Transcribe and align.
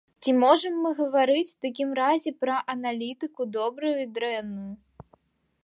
Ці 0.25 0.31
можам 0.43 0.77
мы 0.85 0.89
гаварыць 1.01 1.51
у 1.55 1.59
такім 1.65 1.89
разе 2.01 2.31
пра 2.45 2.55
аналітыку 2.75 3.41
добрую 3.59 3.95
і 4.05 4.09
дрэнную? 4.17 4.73